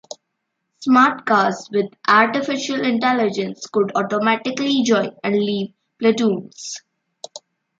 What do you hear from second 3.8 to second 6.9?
automatically join and leave platoons.